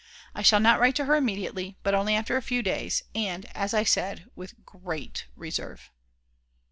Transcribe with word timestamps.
I 0.33 0.41
shall 0.41 0.59
not 0.59 0.79
write 0.79 0.95
to 0.95 1.05
her 1.05 1.15
immediately, 1.15 1.77
but 1.83 1.93
only 1.93 2.15
after 2.15 2.35
a 2.35 2.41
few 2.41 2.63
days, 2.63 3.03
and, 3.13 3.45
as 3.55 3.71
I 3.71 3.83
said, 3.83 4.25
with 4.35 4.65
great 4.65 5.27
reserve. 5.35 5.91